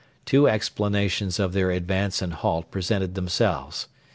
[0.25, 3.87] Two explanations of their advance and halt presented themselves.